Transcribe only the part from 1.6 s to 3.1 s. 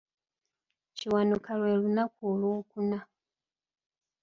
lunaku olwokuna.